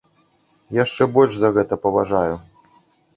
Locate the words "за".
1.41-1.49